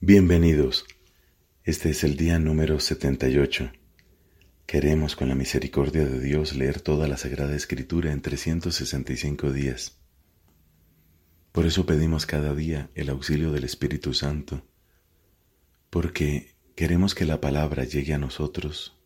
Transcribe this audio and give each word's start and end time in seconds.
Bienvenidos. 0.00 0.86
Este 1.64 1.90
es 1.90 2.04
el 2.04 2.16
día 2.16 2.38
número 2.38 2.78
78. 2.78 3.72
Queremos, 4.64 5.16
con 5.16 5.28
la 5.28 5.34
misericordia 5.34 6.06
de 6.06 6.20
Dios, 6.20 6.54
leer 6.54 6.80
toda 6.80 7.08
la 7.08 7.16
Sagrada 7.16 7.56
Escritura 7.56 8.12
en 8.12 8.22
365 8.22 9.50
días. 9.50 9.98
Por 11.50 11.66
eso 11.66 11.84
pedimos 11.84 12.26
cada 12.26 12.54
día 12.54 12.90
el 12.94 13.08
auxilio 13.08 13.50
del 13.50 13.64
Espíritu 13.64 14.14
Santo, 14.14 14.64
porque 15.90 16.54
queremos 16.76 17.16
que 17.16 17.24
la 17.24 17.40
palabra 17.40 17.82
llegue 17.82 18.14
a 18.14 18.18
nosotros 18.18 18.96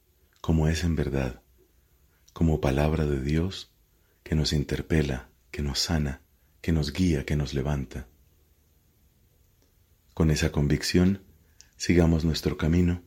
como 0.42 0.68
es 0.68 0.84
en 0.84 0.94
verdad, 0.94 1.40
como 2.34 2.60
palabra 2.60 3.06
de 3.06 3.22
Dios 3.22 3.72
que 4.22 4.34
nos 4.34 4.52
interpela, 4.52 5.30
que 5.50 5.62
nos 5.62 5.78
sana, 5.78 6.20
que 6.60 6.70
nos 6.70 6.92
guía, 6.92 7.24
que 7.24 7.34
nos 7.34 7.54
levanta. 7.54 8.08
Con 10.14 10.30
esa 10.30 10.52
convicción, 10.52 11.22
sigamos 11.76 12.24
nuestro 12.24 12.58
camino, 12.58 13.02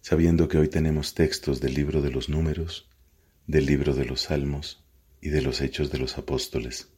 sabiendo 0.00 0.48
que 0.48 0.56
hoy 0.56 0.68
tenemos 0.68 1.12
textos 1.12 1.60
del 1.60 1.74
libro 1.74 2.00
de 2.00 2.10
los 2.10 2.30
números, 2.30 2.88
del 3.46 3.66
libro 3.66 3.94
de 3.94 4.06
los 4.06 4.22
salmos 4.22 4.82
y 5.20 5.28
de 5.28 5.42
los 5.42 5.60
hechos 5.60 5.90
de 5.90 5.98
los 5.98 6.16
apóstoles. 6.16 6.88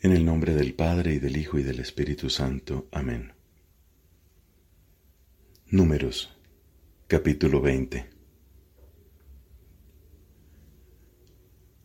En 0.00 0.12
el 0.12 0.24
nombre 0.24 0.54
del 0.54 0.72
Padre 0.72 1.12
y 1.12 1.18
del 1.18 1.36
Hijo 1.36 1.58
y 1.58 1.62
del 1.62 1.80
Espíritu 1.80 2.30
Santo. 2.30 2.88
Amén. 2.90 3.34
Números, 5.66 6.34
capítulo 7.06 7.60
20. 7.60 8.08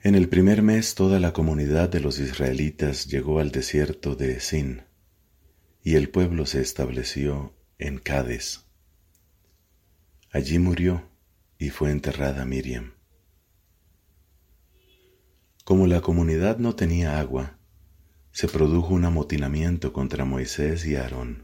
En 0.02 0.16
el 0.16 0.30
primer 0.30 0.62
mes 0.62 0.96
toda 0.96 1.20
la 1.20 1.34
comunidad 1.34 1.90
de 1.90 2.00
los 2.00 2.20
israelitas 2.20 3.08
llegó 3.08 3.40
al 3.40 3.52
desierto 3.52 4.16
de 4.16 4.40
Sin 4.40 4.85
y 5.86 5.98
el 5.98 6.10
pueblo 6.10 6.48
se 6.48 6.62
estableció 6.62 7.54
en 7.78 8.00
Cades. 8.00 8.66
Allí 10.32 10.58
murió 10.58 11.04
y 11.60 11.70
fue 11.70 11.92
enterrada 11.92 12.44
Miriam. 12.44 12.94
Como 15.64 15.86
la 15.86 16.02
comunidad 16.02 16.58
no 16.58 16.76
tenía 16.76 17.20
agua, 17.20 17.60
se 18.32 18.48
produjo 18.48 18.96
un 18.96 19.06
amotinamiento 19.06 19.94
contra 19.94 20.26
Moisés 20.26 20.88
y 20.88 20.96
Aarón. 20.96 21.44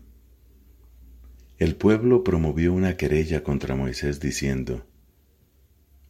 El 1.59 1.75
pueblo 1.75 2.23
promovió 2.23 2.73
una 2.73 2.97
querella 2.97 3.43
contra 3.43 3.75
Moisés 3.75 4.19
diciendo, 4.19 4.87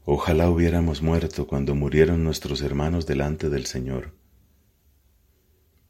Ojalá 0.05 0.49
hubiéramos 0.49 1.01
muerto 1.01 1.47
cuando 1.47 1.75
murieron 1.75 2.23
nuestros 2.23 2.61
hermanos 2.61 3.05
delante 3.05 3.49
del 3.49 3.65
Señor 3.65 4.20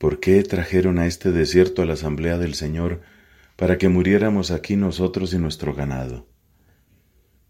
¿Por 0.01 0.19
qué 0.19 0.41
trajeron 0.41 0.97
a 0.97 1.05
este 1.05 1.31
desierto 1.31 1.83
a 1.83 1.85
la 1.85 1.93
asamblea 1.93 2.39
del 2.39 2.55
Señor 2.55 3.01
para 3.55 3.77
que 3.77 3.87
muriéramos 3.87 4.49
aquí 4.49 4.75
nosotros 4.75 5.31
y 5.31 5.37
nuestro 5.37 5.75
ganado? 5.75 6.27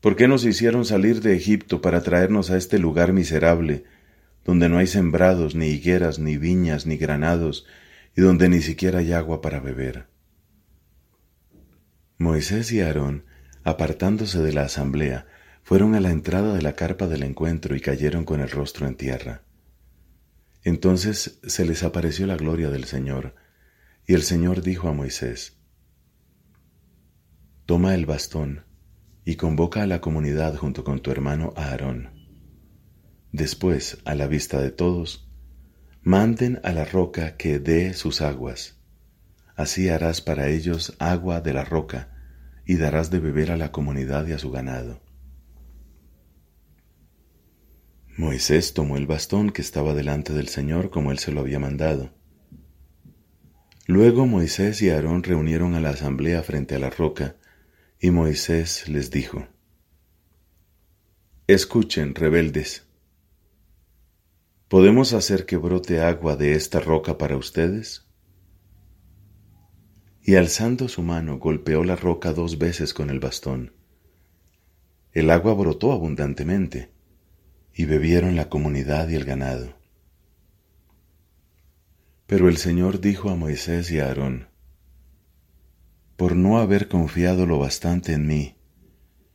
¿Por 0.02 0.18
qué 0.18 0.28
nos 0.28 0.44
hicieron 0.44 0.84
salir 0.84 1.22
de 1.22 1.34
Egipto 1.34 1.80
para 1.80 2.04
traernos 2.04 2.52
a 2.52 2.58
este 2.58 2.78
lugar 2.78 3.14
miserable, 3.14 3.86
donde 4.44 4.68
no 4.68 4.80
hay 4.80 4.88
sembrados, 4.88 5.56
ni 5.56 5.68
higueras, 5.68 6.20
ni 6.20 6.36
viñas, 6.36 6.86
ni 6.86 6.98
granados, 6.98 7.66
y 8.18 8.22
donde 8.22 8.50
ni 8.50 8.62
siquiera 8.62 9.00
hay 9.00 9.14
agua 9.14 9.40
para 9.40 9.62
beber? 9.62 10.08
Moisés 12.18 12.70
y 12.74 12.82
Aarón, 12.82 13.24
apartándose 13.64 14.40
de 14.40 14.52
la 14.52 14.64
asamblea, 14.64 15.26
fueron 15.64 15.96
a 15.96 16.02
la 16.02 16.12
entrada 16.12 16.54
de 16.54 16.62
la 16.62 16.74
carpa 16.74 17.08
del 17.08 17.24
encuentro 17.24 17.78
y 17.78 17.80
cayeron 17.80 18.26
con 18.26 18.42
el 18.42 18.50
rostro 18.50 18.88
en 18.88 18.96
tierra. 18.96 19.44
Entonces 20.64 21.40
se 21.44 21.66
les 21.66 21.84
apareció 21.84 22.28
la 22.28 22.38
gloria 22.38 22.70
del 22.70 22.86
Señor, 22.86 23.36
y 24.06 24.14
el 24.14 24.24
Señor 24.24 24.62
dijo 24.62 24.88
a 24.88 24.94
Moisés, 24.94 25.58
Toma 27.66 27.96
el 27.96 28.06
bastón 28.06 28.66
y 29.24 29.36
convoca 29.36 29.84
a 29.84 29.88
la 29.88 30.02
comunidad 30.02 30.56
junto 30.56 30.84
con 30.84 31.00
tu 31.00 31.12
hermano 31.12 31.54
Aarón. 31.56 32.10
Después, 33.32 34.00
a 34.04 34.14
la 34.14 34.28
vista 34.28 34.60
de 34.60 34.72
todos, 34.72 35.32
manden 36.02 36.60
a 36.64 36.72
la 36.74 36.86
roca 36.86 37.38
que 37.38 37.60
dé 37.60 37.94
sus 37.94 38.22
aguas. 38.22 38.80
Así 39.56 39.90
harás 39.90 40.22
para 40.22 40.50
ellos 40.50 40.96
agua 41.00 41.42
de 41.42 41.54
la 41.54 41.64
roca, 41.64 42.10
y 42.66 42.76
darás 42.76 43.10
de 43.10 43.20
beber 43.20 43.52
a 43.52 43.58
la 43.58 43.72
comunidad 43.72 44.28
y 44.28 44.34
a 44.34 44.40
su 44.40 44.52
ganado. 44.52 45.02
Moisés 48.18 48.74
tomó 48.74 48.98
el 48.98 49.08
bastón 49.08 49.52
que 49.52 49.62
estaba 49.62 49.94
delante 49.94 50.34
del 50.34 50.50
Señor 50.50 50.90
como 50.90 51.12
él 51.12 51.20
se 51.20 51.32
lo 51.32 51.40
había 51.40 51.60
mandado. 51.60 52.12
Luego 53.88 54.26
Moisés 54.26 54.82
y 54.82 54.90
Aarón 54.90 55.24
reunieron 55.24 55.76
a 55.76 55.80
la 55.80 55.92
asamblea 55.92 56.44
frente 56.44 56.76
a 56.76 56.80
la 56.80 56.90
roca, 56.90 57.38
y 58.00 58.12
Moisés 58.12 58.90
les 58.90 59.12
dijo, 59.12 59.48
Escuchen, 61.48 62.14
rebeldes, 62.14 62.86
¿podemos 64.68 65.14
hacer 65.14 65.46
que 65.46 65.56
brote 65.56 66.02
agua 66.02 66.36
de 66.36 66.54
esta 66.54 66.82
roca 66.82 67.18
para 67.18 67.38
ustedes? 67.38 68.08
Y 70.22 70.36
alzando 70.36 70.90
su 70.90 71.02
mano 71.02 71.40
golpeó 71.40 71.84
la 71.84 71.96
roca 71.96 72.34
dos 72.34 72.58
veces 72.58 72.94
con 72.94 73.10
el 73.10 73.20
bastón. 73.20 73.74
El 75.14 75.30
agua 75.30 75.54
brotó 75.54 75.94
abundantemente 75.94 76.92
y 77.74 77.86
bebieron 77.86 78.36
la 78.36 78.50
comunidad 78.50 79.10
y 79.10 79.16
el 79.16 79.26
ganado. 79.26 79.74
Pero 82.28 82.50
el 82.50 82.58
Señor 82.58 83.02
dijo 83.02 83.30
a 83.30 83.36
Moisés 83.36 83.92
y 83.92 84.00
a 84.00 84.08
Aarón, 84.08 84.48
por 86.18 86.36
no 86.36 86.60
haber 86.60 86.88
confiado 86.88 87.46
lo 87.46 87.58
bastante 87.58 88.14
en 88.14 88.28
mí, 88.28 88.56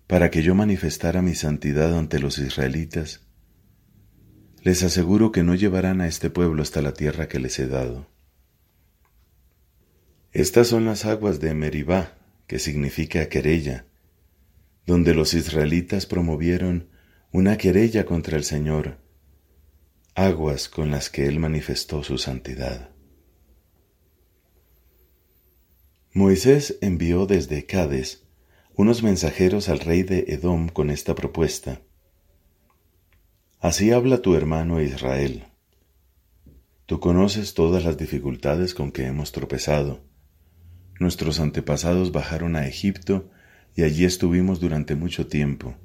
para 0.07 0.31
que 0.31 0.43
yo 0.43 0.55
manifestara 0.55 1.21
mi 1.21 1.35
santidad 1.35 1.99
ante 1.99 2.21
los 2.21 2.39
israelitas, 2.39 3.27
les 4.63 4.83
aseguro 4.83 5.33
que 5.33 5.43
no 5.43 5.55
llevarán 5.55 6.01
a 6.01 6.07
este 6.07 6.31
pueblo 6.31 6.63
hasta 6.63 6.83
la 6.83 6.93
tierra 6.93 7.29
que 7.29 7.39
les 7.39 7.59
he 7.59 7.67
dado. 7.67 8.09
Estas 10.33 10.69
son 10.69 10.85
las 10.85 11.05
aguas 11.07 11.41
de 11.41 11.55
Meribá, 11.55 12.19
que 12.47 12.59
significa 12.59 13.29
querella, 13.29 13.87
donde 14.87 15.15
los 15.15 15.35
israelitas 15.35 16.07
promovieron 16.07 16.89
una 17.37 17.59
querella 17.59 18.07
contra 18.07 18.39
el 18.39 18.45
Señor, 18.45 18.97
aguas 20.15 20.71
con 20.71 20.91
las 20.91 21.11
que 21.11 21.27
Él 21.27 21.39
manifestó 21.39 22.03
su 22.03 22.17
santidad. 22.17 22.89
Moisés 26.15 26.79
envió 26.81 27.27
desde 27.27 27.67
Cades 27.67 28.25
unos 28.75 29.03
mensajeros 29.03 29.69
al 29.69 29.81
rey 29.81 30.03
de 30.03 30.25
Edom 30.29 30.71
con 30.71 30.89
esta 30.89 31.15
propuesta. 31.15 31.83
Así 33.61 33.93
habla 33.93 34.23
tu 34.23 34.35
hermano 34.35 34.81
Israel. 34.81 35.45
Tú 36.87 37.01
conoces 37.01 37.53
todas 37.53 37.85
las 37.85 37.99
dificultades 37.99 38.73
con 38.73 38.93
que 38.93 39.05
hemos 39.05 39.33
tropezado. 39.33 40.01
Nuestros 40.99 41.39
antepasados 41.39 42.13
bajaron 42.13 42.57
a 42.57 42.67
Egipto 42.67 43.29
y 43.75 43.83
allí 43.83 44.07
estuvimos 44.07 44.59
durante 44.59 44.95
mucho 44.95 45.27
tiempo 45.27 45.77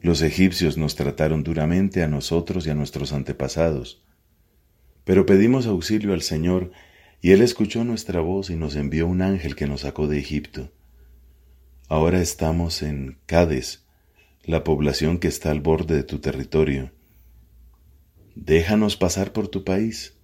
los 0.00 0.22
egipcios 0.22 0.76
nos 0.78 0.94
trataron 0.94 1.42
duramente 1.42 2.02
a 2.02 2.08
nosotros 2.08 2.66
y 2.66 2.70
a 2.70 2.74
nuestros 2.74 3.12
antepasados, 3.12 4.02
pero 5.04 5.26
pedimos 5.26 5.66
auxilio 5.66 6.12
al 6.12 6.22
Señor 6.22 6.72
y 7.20 7.32
Él 7.32 7.42
escuchó 7.42 7.84
nuestra 7.84 8.20
voz 8.20 8.48
y 8.50 8.56
nos 8.56 8.76
envió 8.76 9.06
un 9.06 9.22
ángel 9.22 9.56
que 9.56 9.66
nos 9.66 9.82
sacó 9.82 10.08
de 10.08 10.18
Egipto. 10.18 10.72
Ahora 11.88 12.20
estamos 12.20 12.82
en 12.82 13.18
Cades, 13.26 13.84
la 14.44 14.64
población 14.64 15.18
que 15.18 15.28
está 15.28 15.50
al 15.50 15.60
borde 15.60 15.96
de 15.96 16.02
tu 16.04 16.20
territorio. 16.20 16.92
Déjanos 18.36 18.96
pasar 18.96 19.32
por 19.32 19.48
tu 19.48 19.64
país. 19.64 20.16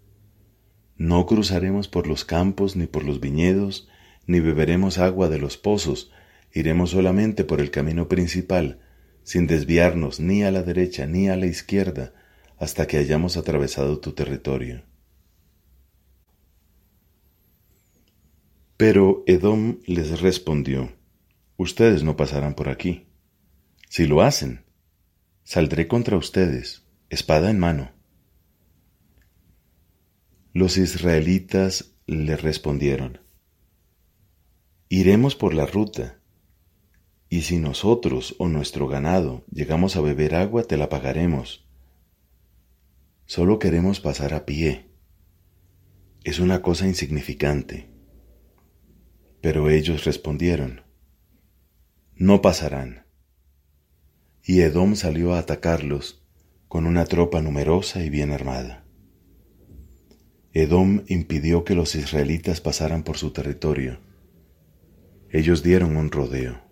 No 0.96 1.26
cruzaremos 1.26 1.88
por 1.88 2.06
los 2.06 2.24
campos 2.24 2.76
ni 2.76 2.86
por 2.86 3.04
los 3.04 3.20
viñedos, 3.20 3.88
ni 4.26 4.40
beberemos 4.40 4.98
agua 4.98 5.28
de 5.28 5.38
los 5.38 5.56
pozos, 5.56 6.10
iremos 6.52 6.90
solamente 6.90 7.44
por 7.44 7.60
el 7.60 7.70
camino 7.70 8.08
principal, 8.08 8.80
sin 9.26 9.48
desviarnos 9.48 10.20
ni 10.20 10.44
a 10.44 10.52
la 10.52 10.62
derecha 10.62 11.04
ni 11.04 11.28
a 11.28 11.36
la 11.36 11.46
izquierda 11.46 12.14
hasta 12.58 12.86
que 12.86 12.96
hayamos 12.96 13.36
atravesado 13.36 13.98
tu 13.98 14.12
territorio. 14.12 14.84
Pero 18.76 19.24
Edom 19.26 19.80
les 19.84 20.20
respondió, 20.20 20.92
Ustedes 21.56 22.04
no 22.04 22.16
pasarán 22.16 22.54
por 22.54 22.68
aquí. 22.68 23.08
Si 23.88 24.06
lo 24.06 24.22
hacen, 24.22 24.64
saldré 25.42 25.88
contra 25.88 26.16
ustedes, 26.16 26.84
espada 27.10 27.50
en 27.50 27.58
mano. 27.58 27.90
Los 30.52 30.76
israelitas 30.76 31.96
le 32.06 32.36
respondieron, 32.36 33.18
Iremos 34.88 35.34
por 35.34 35.52
la 35.52 35.66
ruta 35.66 36.20
y 37.28 37.42
si 37.42 37.58
nosotros 37.58 38.36
o 38.38 38.48
nuestro 38.48 38.86
ganado 38.86 39.44
llegamos 39.50 39.96
a 39.96 40.00
beber 40.00 40.34
agua, 40.34 40.64
te 40.64 40.76
la 40.76 40.88
pagaremos. 40.88 41.66
Solo 43.24 43.58
queremos 43.58 44.00
pasar 44.00 44.34
a 44.34 44.46
pie. 44.46 44.86
Es 46.22 46.38
una 46.38 46.62
cosa 46.62 46.86
insignificante. 46.86 47.90
Pero 49.40 49.68
ellos 49.70 50.04
respondieron, 50.04 50.82
No 52.14 52.40
pasarán. 52.40 53.06
Y 54.44 54.60
Edom 54.60 54.94
salió 54.94 55.34
a 55.34 55.40
atacarlos 55.40 56.24
con 56.68 56.86
una 56.86 57.04
tropa 57.04 57.42
numerosa 57.42 58.04
y 58.04 58.10
bien 58.10 58.30
armada. 58.30 58.84
Edom 60.52 61.02
impidió 61.08 61.64
que 61.64 61.74
los 61.74 61.94
israelitas 61.96 62.60
pasaran 62.60 63.02
por 63.02 63.18
su 63.18 63.32
territorio. 63.32 63.98
Ellos 65.30 65.62
dieron 65.62 65.96
un 65.96 66.10
rodeo. 66.10 66.65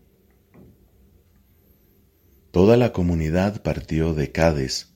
Toda 2.54 2.76
la 2.76 2.92
comunidad 2.92 3.62
partió 3.62 4.14
de 4.14 4.30
Cades 4.30 4.94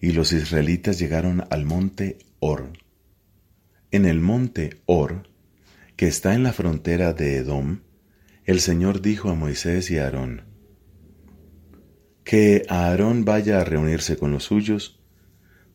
y 0.00 0.12
los 0.12 0.32
israelitas 0.32 0.96
llegaron 1.00 1.42
al 1.50 1.64
monte 1.64 2.18
Or. 2.38 2.70
En 3.90 4.04
el 4.04 4.20
monte 4.20 4.80
Or, 4.86 5.28
que 5.96 6.06
está 6.06 6.34
en 6.34 6.44
la 6.44 6.52
frontera 6.52 7.14
de 7.14 7.38
Edom, 7.38 7.80
el 8.44 8.60
Señor 8.60 9.00
dijo 9.02 9.28
a 9.28 9.34
Moisés 9.34 9.90
y 9.90 9.98
a 9.98 10.04
Aarón, 10.04 10.42
que 12.22 12.64
Aarón 12.68 13.24
vaya 13.24 13.60
a 13.60 13.64
reunirse 13.64 14.16
con 14.16 14.30
los 14.30 14.44
suyos, 14.44 15.02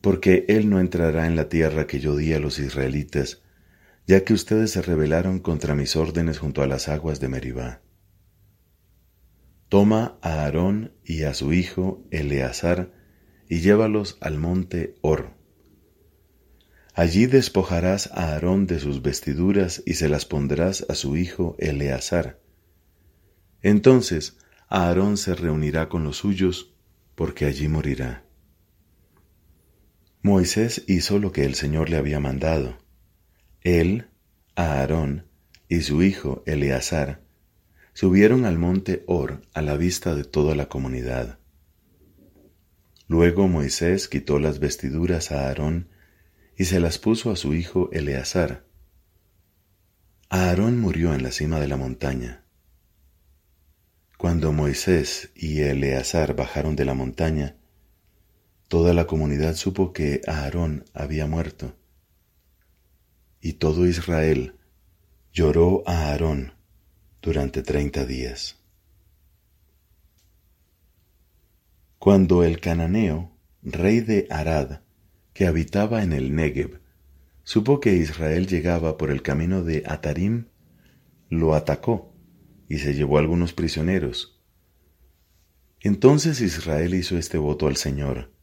porque 0.00 0.46
él 0.48 0.70
no 0.70 0.80
entrará 0.80 1.26
en 1.26 1.36
la 1.36 1.50
tierra 1.50 1.86
que 1.86 2.00
yo 2.00 2.16
di 2.16 2.32
a 2.32 2.40
los 2.40 2.58
israelitas, 2.58 3.42
ya 4.06 4.24
que 4.24 4.32
ustedes 4.32 4.70
se 4.70 4.80
rebelaron 4.80 5.38
contra 5.38 5.74
mis 5.74 5.96
órdenes 5.96 6.38
junto 6.38 6.62
a 6.62 6.66
las 6.66 6.88
aguas 6.88 7.20
de 7.20 7.28
Meribá. 7.28 7.82
Toma 9.74 10.18
a 10.22 10.44
Aarón 10.44 10.92
y 11.04 11.24
a 11.24 11.34
su 11.34 11.52
hijo 11.52 12.06
Eleazar 12.12 12.92
y 13.48 13.58
llévalos 13.58 14.18
al 14.20 14.38
monte 14.38 14.94
Or 15.00 15.34
Allí 16.94 17.26
despojarás 17.26 18.06
a 18.12 18.34
Aarón 18.34 18.68
de 18.68 18.78
sus 18.78 19.02
vestiduras 19.02 19.82
y 19.84 19.94
se 19.94 20.08
las 20.08 20.26
pondrás 20.26 20.86
a 20.88 20.94
su 20.94 21.16
hijo 21.16 21.56
Eleazar. 21.58 22.40
Entonces 23.62 24.38
Aarón 24.68 25.16
se 25.16 25.34
reunirá 25.34 25.88
con 25.88 26.04
los 26.04 26.18
suyos, 26.18 26.72
porque 27.16 27.44
allí 27.44 27.66
morirá. 27.66 28.24
Moisés 30.22 30.84
hizo 30.86 31.18
lo 31.18 31.32
que 31.32 31.44
el 31.44 31.56
Señor 31.56 31.90
le 31.90 31.96
había 31.96 32.20
mandado. 32.20 32.78
Él, 33.62 34.06
Aarón 34.54 35.26
y 35.68 35.80
su 35.80 36.04
hijo 36.04 36.44
Eleazar 36.46 37.23
subieron 37.94 38.44
al 38.44 38.58
monte 38.58 39.04
Or 39.06 39.40
a 39.54 39.62
la 39.62 39.76
vista 39.76 40.16
de 40.16 40.24
toda 40.24 40.56
la 40.56 40.68
comunidad. 40.68 41.38
Luego 43.06 43.46
Moisés 43.46 44.08
quitó 44.08 44.40
las 44.40 44.58
vestiduras 44.58 45.30
a 45.30 45.46
Aarón 45.46 45.88
y 46.56 46.64
se 46.64 46.80
las 46.80 46.98
puso 46.98 47.30
a 47.30 47.36
su 47.36 47.54
hijo 47.54 47.88
Eleazar. 47.92 48.64
Aarón 50.28 50.80
murió 50.80 51.14
en 51.14 51.22
la 51.22 51.30
cima 51.30 51.60
de 51.60 51.68
la 51.68 51.76
montaña. 51.76 52.44
Cuando 54.18 54.52
Moisés 54.52 55.30
y 55.36 55.60
Eleazar 55.60 56.34
bajaron 56.34 56.74
de 56.74 56.84
la 56.84 56.94
montaña, 56.94 57.56
toda 58.66 58.92
la 58.92 59.06
comunidad 59.06 59.54
supo 59.54 59.92
que 59.92 60.20
Aarón 60.26 60.84
había 60.94 61.26
muerto. 61.26 61.76
Y 63.40 63.54
todo 63.54 63.86
Israel 63.86 64.56
lloró 65.32 65.84
a 65.86 66.08
Aarón 66.08 66.53
durante 67.24 67.62
treinta 67.62 68.04
días. 68.04 68.62
Cuando 71.98 72.44
el 72.44 72.60
cananeo, 72.60 73.32
rey 73.62 74.00
de 74.00 74.26
Arad, 74.28 74.80
que 75.32 75.46
habitaba 75.46 76.02
en 76.02 76.12
el 76.12 76.34
Negev, 76.34 76.82
supo 77.42 77.80
que 77.80 77.94
Israel 77.94 78.46
llegaba 78.46 78.98
por 78.98 79.10
el 79.10 79.22
camino 79.22 79.64
de 79.64 79.84
Atarim, 79.86 80.48
lo 81.30 81.54
atacó 81.54 82.12
y 82.68 82.80
se 82.80 82.92
llevó 82.92 83.16
algunos 83.16 83.54
prisioneros. 83.54 84.38
Entonces 85.80 86.42
Israel 86.42 86.92
hizo 86.92 87.16
este 87.16 87.38
voto 87.38 87.68
al 87.68 87.76
Señor. 87.76 88.34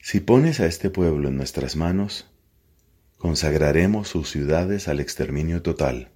Si 0.00 0.20
pones 0.20 0.60
a 0.60 0.66
este 0.66 0.90
pueblo 0.90 1.28
en 1.28 1.38
nuestras 1.38 1.76
manos, 1.76 2.30
consagraremos 3.16 4.08
sus 4.08 4.28
ciudades 4.28 4.86
al 4.86 5.00
exterminio 5.00 5.62
total. 5.62 6.12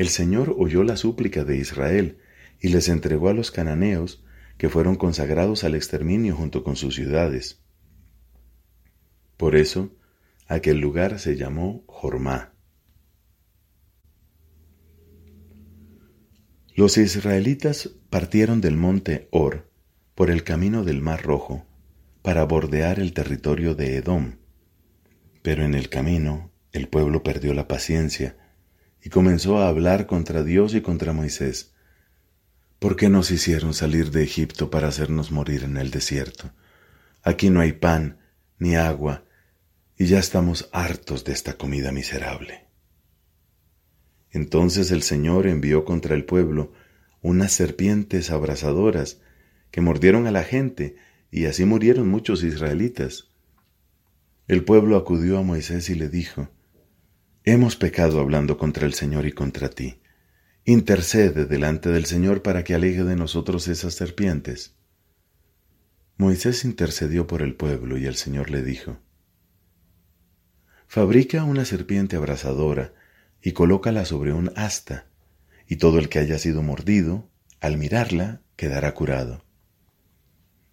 El 0.00 0.08
Señor 0.08 0.56
oyó 0.56 0.82
la 0.82 0.96
súplica 0.96 1.44
de 1.44 1.58
Israel 1.58 2.16
y 2.58 2.68
les 2.68 2.88
entregó 2.88 3.28
a 3.28 3.34
los 3.34 3.50
cananeos, 3.50 4.24
que 4.56 4.70
fueron 4.70 4.96
consagrados 4.96 5.62
al 5.62 5.74
exterminio 5.74 6.34
junto 6.34 6.64
con 6.64 6.74
sus 6.74 6.94
ciudades. 6.94 7.60
Por 9.36 9.56
eso, 9.56 9.94
aquel 10.46 10.78
lugar 10.78 11.18
se 11.18 11.36
llamó 11.36 11.84
Jormá. 11.86 12.54
Los 16.74 16.96
israelitas 16.96 17.90
partieron 18.08 18.62
del 18.62 18.78
monte 18.78 19.28
Or 19.30 19.70
por 20.14 20.30
el 20.30 20.44
camino 20.44 20.82
del 20.82 21.02
Mar 21.02 21.22
Rojo 21.22 21.66
para 22.22 22.44
bordear 22.44 23.00
el 23.00 23.12
territorio 23.12 23.74
de 23.74 23.96
Edom. 23.96 24.36
Pero 25.42 25.62
en 25.62 25.74
el 25.74 25.90
camino 25.90 26.50
el 26.72 26.88
pueblo 26.88 27.22
perdió 27.22 27.52
la 27.52 27.68
paciencia 27.68 28.39
y 29.02 29.08
comenzó 29.08 29.58
a 29.58 29.68
hablar 29.68 30.06
contra 30.06 30.42
Dios 30.42 30.74
y 30.74 30.80
contra 30.80 31.12
Moisés. 31.12 31.72
¿Por 32.78 32.96
qué 32.96 33.08
nos 33.08 33.30
hicieron 33.30 33.74
salir 33.74 34.10
de 34.10 34.22
Egipto 34.22 34.70
para 34.70 34.88
hacernos 34.88 35.30
morir 35.30 35.64
en 35.64 35.76
el 35.76 35.90
desierto? 35.90 36.50
Aquí 37.22 37.50
no 37.50 37.60
hay 37.60 37.72
pan, 37.72 38.18
ni 38.58 38.76
agua, 38.76 39.24
y 39.96 40.06
ya 40.06 40.18
estamos 40.18 40.68
hartos 40.72 41.24
de 41.24 41.32
esta 41.32 41.54
comida 41.54 41.92
miserable. 41.92 42.66
Entonces 44.30 44.90
el 44.90 45.02
Señor 45.02 45.46
envió 45.46 45.84
contra 45.84 46.14
el 46.14 46.24
pueblo 46.24 46.72
unas 47.20 47.52
serpientes 47.52 48.30
abrasadoras 48.30 49.20
que 49.70 49.80
mordieron 49.80 50.26
a 50.26 50.30
la 50.30 50.44
gente 50.44 50.96
y 51.30 51.46
así 51.46 51.64
murieron 51.64 52.08
muchos 52.08 52.42
israelitas. 52.42 53.28
El 54.48 54.64
pueblo 54.64 54.96
acudió 54.96 55.38
a 55.38 55.42
Moisés 55.42 55.90
y 55.90 55.94
le 55.94 56.08
dijo, 56.08 56.48
Hemos 57.44 57.74
pecado 57.76 58.20
hablando 58.20 58.58
contra 58.58 58.86
el 58.86 58.92
Señor 58.92 59.24
y 59.24 59.32
contra 59.32 59.70
ti. 59.70 59.98
Intercede 60.66 61.46
delante 61.46 61.88
del 61.88 62.04
Señor 62.04 62.42
para 62.42 62.64
que 62.64 62.74
aleje 62.74 63.02
de 63.02 63.16
nosotros 63.16 63.66
esas 63.66 63.94
serpientes. 63.94 64.74
Moisés 66.18 66.66
intercedió 66.66 67.26
por 67.26 67.40
el 67.40 67.54
pueblo 67.54 67.96
y 67.96 68.04
el 68.04 68.16
Señor 68.16 68.50
le 68.50 68.62
dijo, 68.62 68.98
Fabrica 70.86 71.44
una 71.44 71.64
serpiente 71.64 72.16
abrasadora 72.16 72.92
y 73.40 73.52
colócala 73.52 74.04
sobre 74.04 74.34
un 74.34 74.52
asta, 74.54 75.06
y 75.66 75.76
todo 75.76 75.98
el 75.98 76.10
que 76.10 76.18
haya 76.18 76.38
sido 76.38 76.62
mordido, 76.62 77.30
al 77.60 77.78
mirarla, 77.78 78.42
quedará 78.56 78.92
curado. 78.92 79.46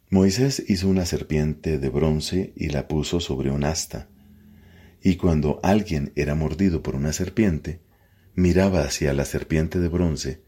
Moisés 0.10 0.62
hizo 0.68 0.90
una 0.90 1.06
serpiente 1.06 1.78
de 1.80 1.90
bronce 1.90 2.52
y 2.58 2.70
la 2.70 2.90
puso 2.90 3.22
sobre 3.22 3.52
un 3.52 3.64
asta, 3.64 4.10
y 5.10 5.16
cuando 5.16 5.62
alguien 5.64 6.12
era 6.18 6.36
mordido 6.36 6.84
por 6.84 6.94
una 6.94 7.14
serpiente, 7.14 7.80
miraba 8.36 8.82
hacia 8.82 9.14
la 9.14 9.24
serpiente 9.24 9.80
de 9.80 9.88
bronce 9.88 10.44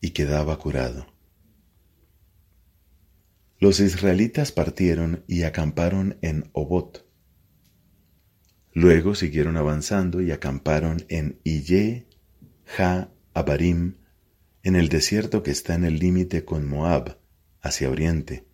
y 0.00 0.12
quedaba 0.12 0.58
curado. 0.58 1.12
Los 3.58 3.80
israelitas 3.80 4.50
partieron 4.50 5.24
y 5.26 5.42
acamparon 5.42 6.16
en 6.22 6.48
Obot, 6.54 7.06
Luego 8.72 9.14
siguieron 9.14 9.58
avanzando 9.58 10.22
y 10.22 10.30
acamparon 10.30 11.04
en 11.10 11.38
Iye, 11.44 12.06
Ja, 12.64 13.12
Abarim, 13.34 13.96
en 14.62 14.74
el 14.74 14.88
desierto 14.88 15.42
que 15.42 15.50
está 15.50 15.74
en 15.74 15.84
el 15.84 15.98
límite 15.98 16.46
con 16.46 16.66
Moab, 16.66 17.18
hacia 17.60 17.90
oriente. 17.90 18.46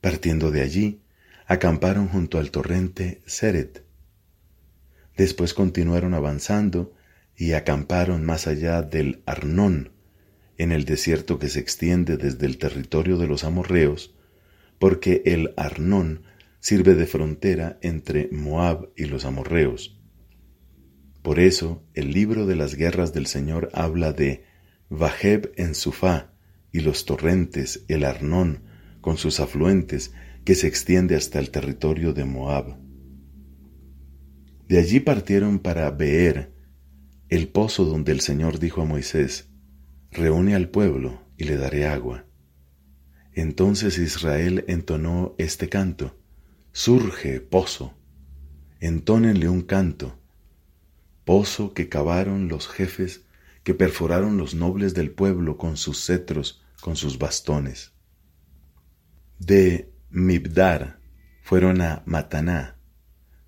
Partiendo 0.00 0.52
de 0.52 0.62
allí, 0.62 1.02
acamparon 1.46 2.06
junto 2.06 2.38
al 2.38 2.52
torrente 2.52 3.22
Seret. 3.26 3.85
Después 5.16 5.54
continuaron 5.54 6.14
avanzando 6.14 6.92
y 7.36 7.52
acamparon 7.52 8.24
más 8.24 8.46
allá 8.46 8.82
del 8.82 9.22
Arnón, 9.26 9.92
en 10.58 10.72
el 10.72 10.84
desierto 10.84 11.38
que 11.38 11.48
se 11.48 11.60
extiende 11.60 12.16
desde 12.16 12.46
el 12.46 12.58
territorio 12.58 13.18
de 13.18 13.26
los 13.26 13.44
amorreos, 13.44 14.14
porque 14.78 15.22
el 15.26 15.52
Arnón 15.56 16.22
sirve 16.60 16.94
de 16.94 17.06
frontera 17.06 17.78
entre 17.82 18.28
Moab 18.32 18.90
y 18.96 19.04
los 19.04 19.24
amorreos. 19.24 20.00
Por 21.22 21.40
eso 21.40 21.82
el 21.94 22.12
libro 22.12 22.46
de 22.46 22.56
las 22.56 22.74
guerras 22.74 23.12
del 23.12 23.26
Señor 23.26 23.70
habla 23.72 24.12
de 24.12 24.44
Vajeb 24.88 25.52
en 25.56 25.74
Sufá 25.74 26.32
y 26.72 26.80
los 26.80 27.04
torrentes, 27.04 27.84
el 27.88 28.04
Arnón, 28.04 28.62
con 29.00 29.18
sus 29.18 29.40
afluentes, 29.40 30.12
que 30.44 30.54
se 30.54 30.68
extiende 30.68 31.16
hasta 31.16 31.38
el 31.38 31.50
territorio 31.50 32.12
de 32.12 32.24
Moab. 32.24 32.85
De 34.68 34.78
allí 34.78 35.00
partieron 35.00 35.60
para 35.60 35.90
Beer, 35.90 36.52
el 37.28 37.48
pozo 37.48 37.84
donde 37.84 38.12
el 38.12 38.20
Señor 38.20 38.58
dijo 38.58 38.82
a 38.82 38.84
Moisés, 38.84 39.48
Reúne 40.10 40.54
al 40.54 40.70
pueblo 40.70 41.22
y 41.36 41.44
le 41.44 41.56
daré 41.56 41.86
agua. 41.86 42.24
Entonces 43.32 43.98
Israel 43.98 44.64
entonó 44.66 45.34
este 45.38 45.68
canto, 45.68 46.18
Surge, 46.72 47.40
pozo, 47.40 47.94
entónenle 48.80 49.48
un 49.48 49.62
canto. 49.62 50.18
pozo 51.24 51.74
que 51.74 51.88
cavaron 51.88 52.48
los 52.48 52.68
jefes, 52.68 53.24
que 53.62 53.74
perforaron 53.74 54.36
los 54.36 54.54
nobles 54.54 54.94
del 54.94 55.10
pueblo 55.10 55.58
con 55.58 55.76
sus 55.76 56.04
cetros, 56.04 56.62
con 56.80 56.96
sus 56.96 57.18
bastones. 57.18 57.92
De 59.38 59.92
Mibdar 60.10 61.00
fueron 61.42 61.80
a 61.80 62.02
Mataná, 62.06 62.75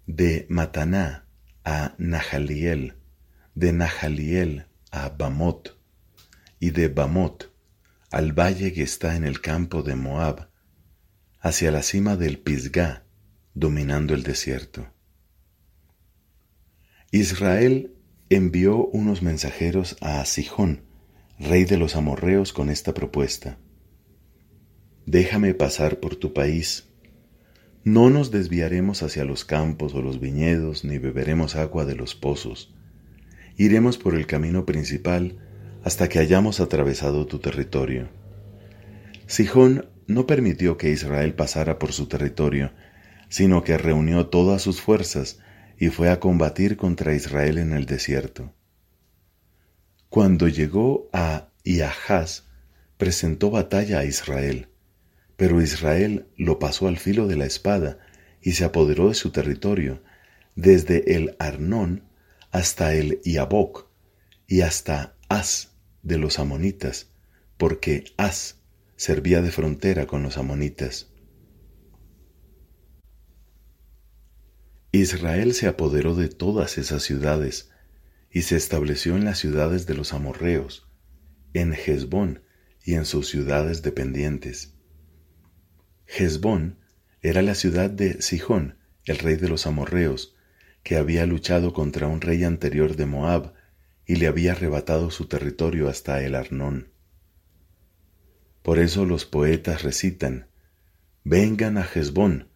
de 0.08 0.46
Mataná 0.48 1.26
a 1.64 1.94
Nahaliel, 1.98 2.94
de 3.54 3.74
Nahaliel 3.74 4.66
a 4.90 5.10
Bamot, 5.10 5.78
y 6.58 6.70
de 6.70 6.88
Bamot 6.88 7.52
al 8.10 8.32
valle 8.32 8.72
que 8.72 8.82
está 8.82 9.16
en 9.16 9.24
el 9.24 9.42
campo 9.42 9.82
de 9.82 9.96
Moab, 9.96 10.48
hacia 11.40 11.70
la 11.70 11.82
cima 11.82 12.16
del 12.16 12.38
Pisgá, 12.38 13.04
dominando 13.52 14.14
el 14.14 14.22
desierto. 14.22 14.90
Israel 17.10 17.94
envió 18.30 18.86
unos 18.86 19.20
mensajeros 19.20 19.98
a 20.00 20.24
Sijón, 20.24 20.84
rey 21.38 21.64
de 21.64 21.76
los 21.76 21.96
amorreos, 21.96 22.54
con 22.54 22.70
esta 22.70 22.94
propuesta. 22.94 23.58
Déjame 25.04 25.52
pasar 25.52 26.00
por 26.00 26.16
tu 26.16 26.32
país. 26.32 26.88
No 27.88 28.10
nos 28.10 28.30
desviaremos 28.30 29.02
hacia 29.02 29.24
los 29.24 29.46
campos 29.46 29.94
o 29.94 30.02
los 30.02 30.20
viñedos, 30.20 30.84
ni 30.84 30.98
beberemos 30.98 31.56
agua 31.56 31.86
de 31.86 31.94
los 31.94 32.14
pozos. 32.14 32.70
Iremos 33.56 33.96
por 33.96 34.14
el 34.14 34.26
camino 34.26 34.66
principal 34.66 35.38
hasta 35.82 36.06
que 36.10 36.18
hayamos 36.18 36.60
atravesado 36.60 37.26
tu 37.26 37.38
territorio. 37.38 38.10
Sijón 39.26 39.88
no 40.06 40.26
permitió 40.26 40.76
que 40.76 40.90
Israel 40.90 41.32
pasara 41.32 41.78
por 41.78 41.94
su 41.94 42.08
territorio, 42.08 42.72
sino 43.30 43.64
que 43.64 43.78
reunió 43.78 44.26
todas 44.26 44.60
sus 44.60 44.82
fuerzas 44.82 45.40
y 45.78 45.88
fue 45.88 46.10
a 46.10 46.20
combatir 46.20 46.76
contra 46.76 47.14
Israel 47.14 47.56
en 47.56 47.72
el 47.72 47.86
desierto. 47.86 48.52
Cuando 50.10 50.46
llegó 50.46 51.08
a 51.14 51.48
Iahaz, 51.64 52.48
presentó 52.98 53.50
batalla 53.50 54.00
a 54.00 54.04
Israel, 54.04 54.68
pero 55.38 55.62
Israel 55.62 56.26
lo 56.36 56.58
pasó 56.58 56.88
al 56.88 56.98
filo 56.98 57.28
de 57.28 57.36
la 57.36 57.46
espada 57.46 58.00
y 58.42 58.54
se 58.54 58.64
apoderó 58.64 59.06
de 59.08 59.14
su 59.14 59.30
territorio, 59.30 60.02
desde 60.56 61.14
el 61.14 61.36
Arnón 61.38 62.02
hasta 62.50 62.92
el 62.92 63.20
Iabok 63.22 63.86
y 64.48 64.62
hasta 64.62 65.16
As 65.28 65.76
de 66.02 66.18
los 66.18 66.40
amonitas, 66.40 67.12
porque 67.56 68.06
As 68.16 68.56
servía 68.96 69.40
de 69.40 69.52
frontera 69.52 70.08
con 70.08 70.24
los 70.24 70.38
amonitas. 70.38 71.12
Israel 74.90 75.54
se 75.54 75.68
apoderó 75.68 76.16
de 76.16 76.30
todas 76.30 76.78
esas 76.78 77.04
ciudades 77.04 77.70
y 78.32 78.42
se 78.42 78.56
estableció 78.56 79.14
en 79.14 79.24
las 79.24 79.38
ciudades 79.38 79.86
de 79.86 79.94
los 79.94 80.12
amorreos, 80.12 80.88
en 81.54 81.74
Hezbón 81.74 82.42
y 82.82 82.94
en 82.94 83.04
sus 83.04 83.28
ciudades 83.28 83.82
dependientes. 83.82 84.77
Hezbón 86.08 86.78
era 87.20 87.42
la 87.42 87.54
ciudad 87.54 87.90
de 87.90 88.22
Sijón, 88.22 88.78
el 89.04 89.18
rey 89.18 89.36
de 89.36 89.48
los 89.48 89.66
amorreos, 89.66 90.34
que 90.82 90.96
había 90.96 91.26
luchado 91.26 91.72
contra 91.72 92.06
un 92.06 92.20
rey 92.20 92.44
anterior 92.44 92.96
de 92.96 93.06
Moab 93.06 93.52
y 94.06 94.16
le 94.16 94.26
había 94.26 94.52
arrebatado 94.52 95.10
su 95.10 95.26
territorio 95.26 95.88
hasta 95.88 96.22
el 96.24 96.34
Arnón. 96.34 96.92
Por 98.62 98.78
eso 98.78 99.04
los 99.04 99.26
poetas 99.26 99.82
recitan, 99.82 100.48
Vengan 101.24 101.76
a 101.76 101.82
Hezbón, 101.82 102.48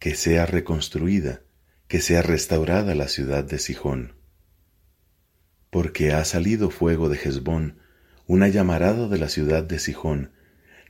que 0.00 0.16
sea 0.16 0.44
reconstruida, 0.44 1.42
que 1.86 2.00
sea 2.00 2.20
restaurada 2.22 2.96
la 2.96 3.06
ciudad 3.06 3.44
de 3.44 3.60
Sijón. 3.60 4.16
Porque 5.70 6.12
ha 6.12 6.24
salido 6.24 6.70
fuego 6.70 7.08
de 7.08 7.16
Hezbón, 7.16 7.78
una 8.26 8.48
llamarada 8.48 9.08
de 9.08 9.18
la 9.18 9.28
ciudad 9.28 9.62
de 9.62 9.78
Sijón, 9.78 10.32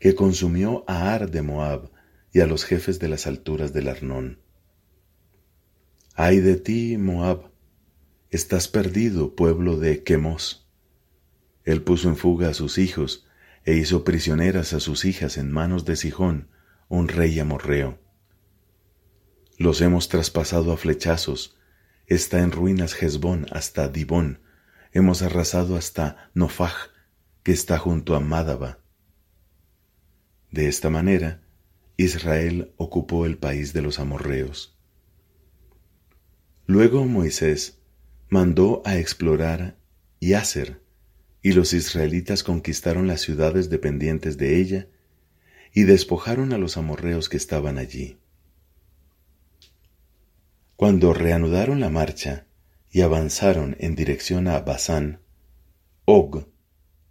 que 0.03 0.17
consumió 0.17 0.83
a 0.89 1.15
Ar 1.15 1.31
de 1.31 1.43
Moab 1.43 1.93
y 2.33 2.41
a 2.41 2.49
los 2.49 2.65
jefes 2.65 2.99
de 2.99 3.07
las 3.07 3.29
alturas 3.29 3.73
del 3.73 3.87
Arnón. 3.87 4.41
Ay 6.17 6.41
de 6.41 6.57
ti, 6.57 6.97
Moab, 6.99 7.53
estás 8.31 8.67
perdido, 8.67 9.37
pueblo 9.37 9.79
de 9.79 10.03
Quemos. 10.03 10.69
Él 11.63 11.83
puso 11.83 12.09
en 12.09 12.17
fuga 12.17 12.49
a 12.49 12.55
sus 12.55 12.79
hijos 12.79 13.29
e 13.65 13.77
hizo 13.77 14.03
prisioneras 14.03 14.73
a 14.73 14.81
sus 14.81 15.05
hijas 15.05 15.39
en 15.39 15.53
manos 15.53 15.85
de 15.85 15.95
Sijón, 15.95 16.49
un 16.89 17.07
rey 17.07 17.39
amorreo. 17.39 18.01
Los 19.57 19.81
hemos 19.83 20.09
traspasado 20.09 20.73
a 20.73 20.77
flechazos. 20.77 21.57
Está 22.09 22.41
en 22.41 22.51
ruinas 22.51 23.01
Hezbón 23.01 23.47
hasta 23.53 23.87
Dibón. 23.87 24.41
Hemos 24.91 25.23
arrasado 25.23 25.77
hasta 25.77 26.29
Nofaj, 26.35 26.91
que 27.45 27.53
está 27.53 27.79
junto 27.79 28.17
a 28.17 28.21
Mádaba. 28.21 28.82
De 30.53 30.69
esta 30.69 30.91
manera, 30.91 31.43
Israel 31.97 32.75
ocupó 32.77 33.25
el 33.25 33.39
país 33.39 33.73
de 33.73 33.81
los 33.81 33.99
amorreos. 33.99 34.79
Luego 36.67 37.07
Moisés 37.07 37.81
mandó 38.29 38.83
a 38.85 38.99
explorar 38.99 39.79
Yaser, 40.21 40.83
y 41.41 41.53
los 41.53 41.73
israelitas 41.73 42.45
conquistaron 42.45 43.07
las 43.07 43.23
ciudades 43.23 43.69
dependientes 43.69 44.37
de 44.37 44.61
ella 44.61 44.89
y 45.73 45.85
despojaron 45.85 46.53
a 46.53 46.59
los 46.59 46.77
amorreos 46.77 47.29
que 47.29 47.39
estaban 47.39 47.79
allí. 47.79 48.19
Cuando 50.77 51.15
reanudaron 51.15 51.81
la 51.81 51.89
marcha 51.89 52.47
y 52.91 53.01
avanzaron 53.01 53.75
en 53.81 53.95
dirección 53.97 54.49
a 54.49 54.61
Basán, 54.61 55.21
Og, 56.05 56.47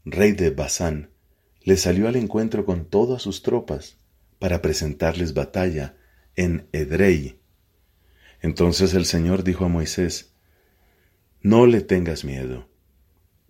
rey 0.06 0.34
de 0.34 0.52
Basán, 0.52 1.10
le 1.64 1.78
salió 1.78 2.08
al 2.08 2.16
encuentro 2.16 2.66
con 2.66 2.86
todas 2.86 3.22
sus 3.22 3.44
tropas 3.44 3.98
para 4.40 4.62
presentarles 4.62 5.34
batalla 5.34 5.96
en 6.36 6.68
Edrei. 6.72 7.40
Entonces 8.42 8.94
el 8.94 9.06
Señor 9.06 9.44
dijo 9.44 9.66
a 9.66 9.70
Moisés, 9.70 10.34
No 11.42 11.66
le 11.66 11.82
tengas 11.82 12.24
miedo, 12.24 12.68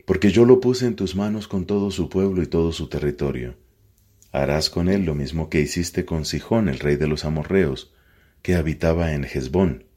porque 0.05 0.31
yo 0.31 0.45
lo 0.45 0.59
puse 0.59 0.87
en 0.87 0.95
tus 0.95 1.15
manos 1.15 1.47
con 1.47 1.65
todo 1.65 1.91
su 1.91 2.09
pueblo 2.09 2.41
y 2.41 2.47
todo 2.47 2.71
su 2.71 2.87
territorio. 2.89 3.55
Harás 4.31 4.69
con 4.69 4.89
él 4.89 5.05
lo 5.05 5.15
mismo 5.15 5.49
que 5.49 5.61
hiciste 5.61 6.05
con 6.05 6.25
Sijón, 6.25 6.69
el 6.69 6.79
rey 6.79 6.95
de 6.95 7.07
los 7.07 7.25
amorreos, 7.25 7.93
que 8.41 8.55
habitaba 8.55 9.13
en 9.13 9.23
Hezbón 9.25 9.91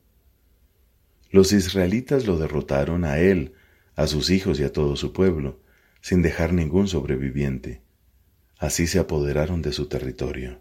los 1.34 1.52
israelitas 1.52 2.28
lo 2.28 2.38
derrotaron 2.38 3.04
a 3.04 3.18
él, 3.18 3.54
a 3.96 4.06
sus 4.06 4.30
hijos 4.30 4.60
y 4.60 4.62
a 4.62 4.72
todo 4.72 4.94
su 4.94 5.12
pueblo, 5.12 5.58
sin 6.00 6.22
dejar 6.22 6.52
ningún 6.52 6.86
sobreviviente. 6.86 7.82
Así 8.58 8.86
se 8.86 8.98
apoderaron 8.98 9.62
de 9.62 9.72
su 9.72 9.88
territorio. 9.88 10.60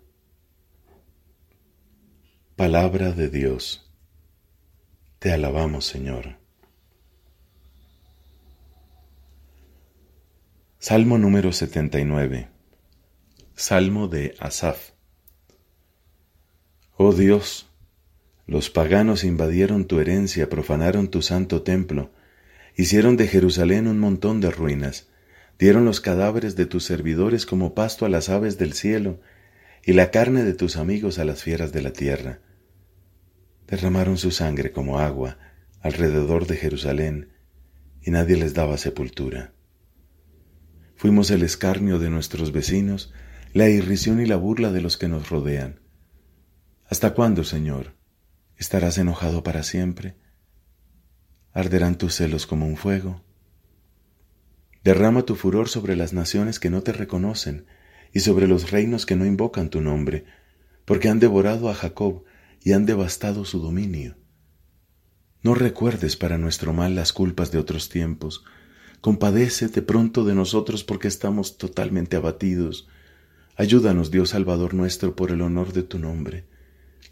Palabra 2.55 3.12
de 3.12 3.29
Dios. 3.29 3.91
Te 5.19 5.31
alabamos, 5.31 5.85
Señor. 5.85 6.38
Salmo 10.79 11.17
número 11.17 11.53
79. 11.53 12.50
Salmo 13.55 14.07
de 14.07 14.35
Asaf. 14.39 14.91
Oh 16.95 17.13
Dios, 17.13 17.69
los 18.45 18.69
paganos 18.69 19.23
invadieron 19.23 19.85
tu 19.85 20.00
herencia, 20.00 20.50
profanaron 20.50 21.07
tu 21.07 21.21
santo 21.21 21.62
templo, 21.62 22.12
hicieron 22.75 23.15
de 23.15 23.27
Jerusalén 23.27 23.88
un 23.88 24.00
montón 24.00 24.41
de 24.41 24.51
ruinas, 24.51 25.07
dieron 25.63 25.86
los 25.86 26.01
cadáveres 26.01 26.58
de 26.58 26.65
tus 26.65 26.84
servidores 26.84 27.46
como 27.46 27.74
pasto 27.74 28.05
a 28.05 28.10
las 28.10 28.27
aves 28.27 28.58
del 28.58 28.74
cielo, 28.74 29.22
y 29.82 29.93
la 29.93 30.12
carne 30.12 30.43
de 30.43 30.53
tus 30.53 30.75
amigos 30.75 31.20
a 31.20 31.24
las 31.24 31.41
fieras 31.41 31.72
de 31.72 31.82
la 31.82 31.93
tierra. 31.93 32.41
Derramaron 33.65 34.17
su 34.17 34.32
sangre 34.32 34.74
como 34.74 35.00
agua 35.00 35.38
alrededor 35.79 36.48
de 36.48 36.58
Jerusalén, 36.58 37.29
y 38.01 38.12
nadie 38.12 38.36
les 38.36 38.53
daba 38.53 38.77
sepultura. 38.77 39.53
Fuimos 40.98 41.32
el 41.32 41.43
escarnio 41.43 41.98
de 41.98 42.10
nuestros 42.10 42.51
vecinos, 42.51 43.13
la 43.53 43.70
irrisión 43.70 44.20
y 44.20 44.25
la 44.25 44.36
burla 44.36 44.70
de 44.70 44.82
los 44.82 44.98
que 44.98 45.08
nos 45.08 45.29
rodean. 45.29 45.79
¿Hasta 46.88 47.13
cuándo, 47.13 47.46
Señor? 47.46 47.93
¿Estarás 48.58 48.98
enojado 48.98 49.43
para 49.43 49.63
siempre? 49.63 50.17
¿Arderán 51.53 51.98
tus 51.98 52.15
celos 52.15 52.48
como 52.48 52.67
un 52.67 52.75
fuego? 52.75 53.24
Derrama 54.84 55.24
tu 55.24 55.36
furor 55.36 55.70
sobre 55.70 55.96
las 55.96 56.12
naciones 56.12 56.60
que 56.60 56.70
no 56.70 56.84
te 56.84 56.92
reconocen 56.92 57.66
y 58.12 58.20
sobre 58.20 58.48
los 58.48 58.72
reinos 58.72 59.06
que 59.06 59.16
no 59.16 59.25
invocan 59.25 59.70
tu 59.70 59.82
nombre, 59.82 60.25
porque 60.86 61.08
han 61.08 61.20
devorado 61.20 61.70
a 61.70 61.74
Jacob 61.74 62.24
y 62.62 62.74
han 62.74 62.86
devastado 62.86 63.46
su 63.46 63.60
dominio. 63.60 64.18
No 65.42 65.56
recuerdes 65.56 66.16
para 66.16 66.38
nuestro 66.38 66.74
mal 66.74 66.96
las 66.96 67.13
culpas 67.13 67.52
de 67.52 67.60
otros 67.60 67.90
tiempos. 67.90 68.44
Compadécete 69.02 69.82
pronto 69.82 70.24
de 70.24 70.36
nosotros 70.36 70.84
porque 70.84 71.08
estamos 71.08 71.58
totalmente 71.58 72.16
abatidos. 72.16 72.88
Ayúdanos, 73.56 74.12
Dios 74.12 74.30
Salvador 74.30 74.74
nuestro, 74.74 75.16
por 75.16 75.32
el 75.32 75.42
honor 75.42 75.74
de 75.74 75.84
tu 75.84 76.00
nombre. 76.00 76.46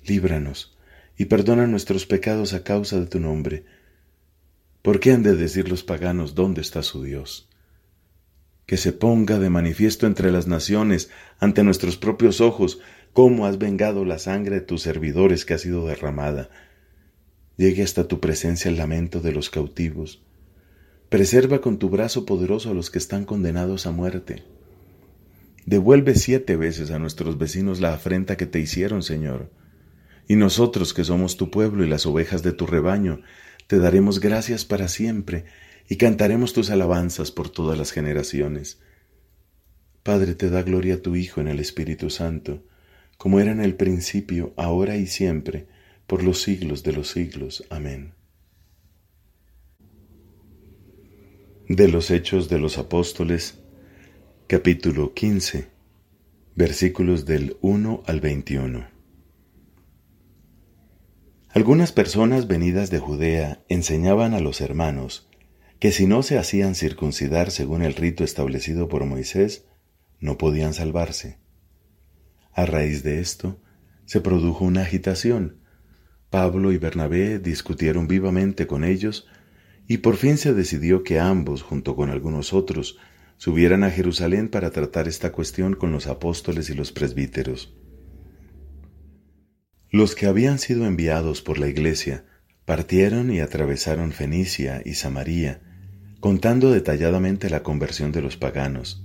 Líbranos 0.06 0.78
y 1.18 1.26
perdona 1.26 1.68
nuestros 1.68 2.06
pecados 2.06 2.54
a 2.54 2.64
causa 2.64 3.00
de 3.00 3.06
tu 3.06 3.20
nombre. 3.20 3.66
¿Por 4.82 5.00
qué 5.00 5.12
han 5.12 5.24
de 5.24 5.36
decir 5.36 5.70
los 5.70 5.84
paganos 5.84 6.34
dónde 6.34 6.62
está 6.62 6.84
su 6.84 7.04
Dios? 7.04 7.51
Que 8.66 8.78
se 8.78 8.94
ponga 8.94 9.40
de 9.40 9.50
manifiesto 9.50 10.08
entre 10.08 10.32
las 10.32 10.48
naciones, 10.48 11.10
ante 11.40 11.64
nuestros 11.64 11.98
propios 11.98 12.42
ojos, 12.42 12.80
cómo 13.14 13.46
has 13.46 13.58
vengado 13.58 14.06
la 14.06 14.20
sangre 14.20 14.56
de 14.56 14.62
tus 14.62 14.82
servidores 14.82 15.46
que 15.46 15.54
ha 15.54 15.58
sido 15.58 15.86
derramada. 15.88 16.50
Llegue 17.58 17.84
hasta 17.84 18.08
tu 18.08 18.20
presencia 18.20 18.70
el 18.70 18.78
lamento 18.78 19.20
de 19.20 19.34
los 19.34 19.50
cautivos. 19.50 20.24
Preserva 21.10 21.60
con 21.60 21.78
tu 21.78 21.90
brazo 21.90 22.26
poderoso 22.26 22.72
a 22.72 22.74
los 22.74 22.90
que 22.90 22.98
están 22.98 23.26
condenados 23.26 23.86
a 23.86 23.92
muerte. 23.92 24.44
Devuelve 25.66 26.16
siete 26.16 26.56
veces 26.56 26.90
a 26.90 27.00
nuestros 27.00 27.38
vecinos 27.38 27.82
la 27.82 27.94
afrenta 27.94 28.38
que 28.38 28.46
te 28.46 28.60
hicieron, 28.60 29.04
Señor. 29.04 29.52
Y 30.28 30.38
nosotros, 30.38 30.94
que 30.94 31.04
somos 31.04 31.38
tu 31.38 31.52
pueblo 31.52 31.84
y 31.84 31.90
las 31.90 32.06
ovejas 32.06 32.42
de 32.42 32.54
tu 32.54 32.66
rebaño, 32.66 33.22
te 33.68 33.78
daremos 33.78 34.20
gracias 34.20 34.66
para 34.66 34.88
siempre 34.88 35.46
y 35.92 35.98
cantaremos 35.98 36.54
tus 36.54 36.70
alabanzas 36.70 37.32
por 37.32 37.50
todas 37.50 37.78
las 37.78 37.92
generaciones. 37.92 38.80
Padre, 40.04 40.36
te 40.36 40.50
da 40.50 40.62
gloria 40.62 40.96
a 40.96 41.02
tu 41.02 41.18
Hijo 41.18 41.42
en 41.42 41.50
el 41.50 41.60
Espíritu 41.60 42.10
Santo, 42.10 42.64
como 43.18 43.42
era 43.42 43.52
en 43.52 43.60
el 43.60 43.76
principio, 43.76 44.54
ahora 44.56 44.96
y 44.96 45.06
siempre, 45.06 45.68
por 46.08 46.24
los 46.24 46.42
siglos 46.42 46.84
de 46.84 46.94
los 46.94 47.10
siglos. 47.10 47.66
Amén. 47.70 48.14
De 51.68 51.90
los 51.90 52.10
Hechos 52.10 52.48
de 52.48 52.60
los 52.60 52.78
Apóstoles, 52.78 53.60
capítulo 54.48 55.14
15, 55.14 55.68
versículos 56.56 57.26
del 57.26 57.58
1 57.60 58.04
al 58.06 58.22
21. 58.22 58.88
Algunas 61.50 61.92
personas 61.92 62.48
venidas 62.48 62.92
de 62.92 63.00
Judea 63.00 63.62
enseñaban 63.68 64.34
a 64.34 64.40
los 64.40 64.62
hermanos 64.62 65.28
que 65.82 65.92
si 65.92 66.06
no 66.06 66.22
se 66.22 66.38
hacían 66.38 66.76
circuncidar 66.76 67.50
según 67.50 67.82
el 67.82 67.96
rito 67.96 68.24
establecido 68.24 68.88
por 68.88 69.04
Moisés, 69.06 69.66
no 70.20 70.38
podían 70.38 70.76
salvarse. 70.76 71.40
A 72.54 72.68
raíz 72.68 73.02
de 73.02 73.20
esto, 73.20 73.60
se 74.06 74.22
produjo 74.22 74.64
una 74.64 74.84
agitación. 74.84 75.58
Pablo 76.30 76.72
y 76.72 76.78
Bernabé 76.78 77.40
discutieron 77.40 78.08
vivamente 78.08 78.68
con 78.68 78.84
ellos 78.84 79.28
y 79.88 79.98
por 79.98 80.18
fin 80.18 80.38
se 80.38 80.54
decidió 80.54 81.02
que 81.02 81.20
ambos, 81.20 81.64
junto 81.64 81.96
con 81.96 82.12
algunos 82.12 82.54
otros, 82.54 83.00
subieran 83.38 83.84
a 83.84 83.90
Jerusalén 83.90 84.50
para 84.50 84.70
tratar 84.70 85.08
esta 85.08 85.32
cuestión 85.32 85.74
con 85.76 85.92
los 85.92 86.06
apóstoles 86.06 86.70
y 86.70 86.76
los 86.76 86.92
presbíteros. 86.92 87.76
Los 89.90 90.14
que 90.14 90.28
habían 90.28 90.60
sido 90.60 90.86
enviados 90.86 91.42
por 91.42 91.58
la 91.58 91.70
iglesia 91.70 92.24
partieron 92.66 93.32
y 93.32 93.40
atravesaron 93.40 94.12
Fenicia 94.12 94.84
y 94.86 94.94
Samaria, 94.94 95.64
contando 96.22 96.70
detalladamente 96.72 97.50
la 97.50 97.64
conversión 97.64 98.12
de 98.12 98.22
los 98.22 98.38
paganos. 98.38 99.04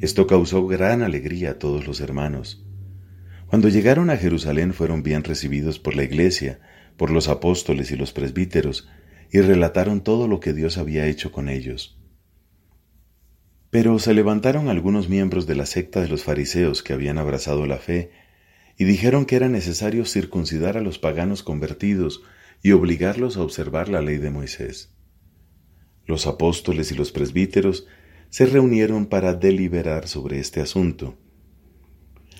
Esto 0.00 0.26
causó 0.26 0.66
gran 0.66 1.02
alegría 1.02 1.50
a 1.50 1.58
todos 1.58 1.86
los 1.86 2.00
hermanos. 2.00 2.64
Cuando 3.48 3.68
llegaron 3.68 4.08
a 4.08 4.16
Jerusalén 4.16 4.72
fueron 4.72 5.02
bien 5.02 5.24
recibidos 5.24 5.78
por 5.78 5.94
la 5.94 6.04
iglesia, 6.04 6.58
por 6.96 7.10
los 7.10 7.28
apóstoles 7.28 7.90
y 7.90 7.96
los 7.96 8.14
presbíteros, 8.14 8.88
y 9.30 9.42
relataron 9.42 10.00
todo 10.00 10.26
lo 10.26 10.40
que 10.40 10.54
Dios 10.54 10.78
había 10.78 11.06
hecho 11.06 11.32
con 11.32 11.50
ellos. 11.50 12.00
Pero 13.68 13.98
se 13.98 14.14
levantaron 14.14 14.70
algunos 14.70 15.10
miembros 15.10 15.46
de 15.46 15.54
la 15.54 15.66
secta 15.66 16.00
de 16.00 16.08
los 16.08 16.24
fariseos 16.24 16.82
que 16.82 16.94
habían 16.94 17.18
abrazado 17.18 17.66
la 17.66 17.76
fe 17.76 18.10
y 18.78 18.84
dijeron 18.84 19.26
que 19.26 19.36
era 19.36 19.50
necesario 19.50 20.06
circuncidar 20.06 20.78
a 20.78 20.80
los 20.80 20.98
paganos 20.98 21.42
convertidos 21.42 22.22
y 22.62 22.72
obligarlos 22.72 23.36
a 23.36 23.42
observar 23.42 23.90
la 23.90 24.00
ley 24.00 24.16
de 24.16 24.30
Moisés. 24.30 24.94
Los 26.08 26.26
apóstoles 26.26 26.90
y 26.90 26.94
los 26.94 27.12
presbíteros 27.12 27.86
se 28.30 28.46
reunieron 28.46 29.06
para 29.06 29.34
deliberar 29.34 30.08
sobre 30.08 30.40
este 30.40 30.62
asunto. 30.62 31.18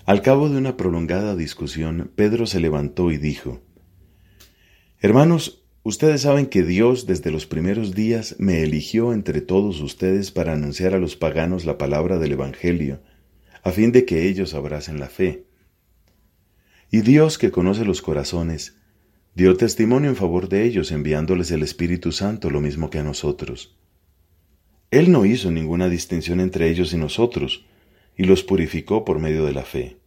Al 0.06 0.22
cabo 0.22 0.48
de 0.48 0.56
una 0.56 0.78
prolongada 0.78 1.36
discusión, 1.36 2.10
Pedro 2.16 2.46
se 2.46 2.60
levantó 2.60 3.10
y 3.10 3.18
dijo, 3.18 3.60
Hermanos, 5.00 5.66
ustedes 5.82 6.22
saben 6.22 6.46
que 6.46 6.62
Dios 6.62 7.04
desde 7.04 7.30
los 7.30 7.46
primeros 7.46 7.94
días 7.94 8.36
me 8.38 8.62
eligió 8.62 9.12
entre 9.12 9.42
todos 9.42 9.82
ustedes 9.82 10.30
para 10.30 10.54
anunciar 10.54 10.94
a 10.94 10.98
los 10.98 11.16
paganos 11.16 11.66
la 11.66 11.76
palabra 11.76 12.18
del 12.18 12.32
Evangelio, 12.32 13.02
a 13.62 13.70
fin 13.70 13.92
de 13.92 14.06
que 14.06 14.28
ellos 14.28 14.54
abracen 14.54 14.98
la 14.98 15.10
fe. 15.10 15.44
Y 16.90 17.02
Dios, 17.02 17.36
que 17.36 17.50
conoce 17.50 17.84
los 17.84 18.00
corazones, 18.00 18.78
dio 19.38 19.56
testimonio 19.56 20.10
en 20.10 20.16
favor 20.16 20.48
de 20.48 20.64
ellos 20.64 20.90
enviándoles 20.90 21.52
el 21.52 21.62
Espíritu 21.62 22.10
Santo 22.10 22.50
lo 22.50 22.60
mismo 22.60 22.90
que 22.90 22.98
a 22.98 23.04
nosotros. 23.04 23.78
Él 24.90 25.12
no 25.12 25.24
hizo 25.26 25.52
ninguna 25.52 25.88
distinción 25.88 26.40
entre 26.40 26.68
ellos 26.68 26.92
y 26.92 26.96
nosotros, 26.96 27.64
y 28.16 28.24
los 28.24 28.42
purificó 28.42 29.04
por 29.04 29.20
medio 29.20 29.44
de 29.44 29.52
la 29.52 29.62
fe. 29.62 29.98